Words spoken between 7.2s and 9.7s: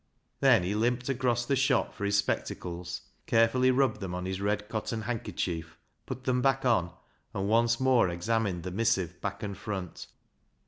and once more examined the missive back and